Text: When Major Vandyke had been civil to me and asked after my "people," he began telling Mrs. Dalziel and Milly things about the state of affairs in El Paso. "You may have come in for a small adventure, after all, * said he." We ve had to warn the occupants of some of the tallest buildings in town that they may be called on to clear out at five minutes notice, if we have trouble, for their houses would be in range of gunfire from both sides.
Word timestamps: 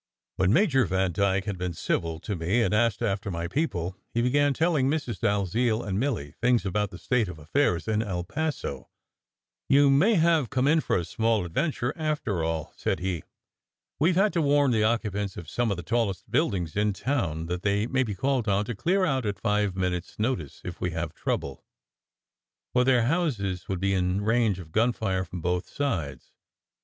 When 0.37 0.51
Major 0.51 0.83
Vandyke 0.87 1.45
had 1.45 1.59
been 1.59 1.73
civil 1.75 2.19
to 2.21 2.35
me 2.35 2.63
and 2.63 2.73
asked 2.73 3.03
after 3.03 3.29
my 3.29 3.47
"people," 3.47 3.95
he 4.15 4.23
began 4.23 4.51
telling 4.51 4.89
Mrs. 4.89 5.19
Dalziel 5.19 5.83
and 5.83 5.99
Milly 5.99 6.31
things 6.41 6.65
about 6.65 6.89
the 6.89 6.97
state 6.97 7.27
of 7.27 7.37
affairs 7.37 7.87
in 7.87 8.01
El 8.01 8.23
Paso. 8.23 8.89
"You 9.69 9.91
may 9.91 10.15
have 10.15 10.49
come 10.49 10.67
in 10.67 10.81
for 10.81 10.97
a 10.97 11.05
small 11.05 11.45
adventure, 11.45 11.93
after 11.95 12.43
all, 12.43 12.73
* 12.75 12.75
said 12.75 12.97
he." 12.97 13.21
We 13.99 14.11
ve 14.11 14.19
had 14.19 14.33
to 14.33 14.41
warn 14.41 14.71
the 14.71 14.83
occupants 14.83 15.37
of 15.37 15.47
some 15.47 15.69
of 15.69 15.77
the 15.77 15.83
tallest 15.83 16.31
buildings 16.31 16.75
in 16.75 16.93
town 16.93 17.45
that 17.45 17.61
they 17.61 17.85
may 17.85 18.01
be 18.01 18.15
called 18.15 18.47
on 18.47 18.65
to 18.65 18.73
clear 18.75 19.05
out 19.05 19.27
at 19.27 19.39
five 19.39 19.75
minutes 19.75 20.17
notice, 20.17 20.61
if 20.65 20.81
we 20.81 20.89
have 20.89 21.13
trouble, 21.13 21.63
for 22.73 22.83
their 22.83 23.03
houses 23.03 23.69
would 23.69 23.79
be 23.79 23.93
in 23.93 24.21
range 24.21 24.57
of 24.57 24.71
gunfire 24.71 25.23
from 25.23 25.41
both 25.41 25.69
sides. 25.69 26.31